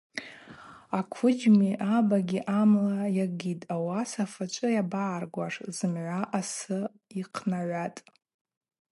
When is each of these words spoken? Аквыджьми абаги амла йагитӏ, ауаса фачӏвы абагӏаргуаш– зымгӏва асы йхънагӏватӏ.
Аквыджьми 0.99 1.71
абаги 1.95 2.39
амла 2.59 2.99
йагитӏ, 3.17 3.67
ауаса 3.75 4.23
фачӏвы 4.33 4.69
абагӏаргуаш– 4.81 5.55
зымгӏва 5.77 6.19
асы 6.39 6.79
йхънагӏватӏ. 7.19 8.01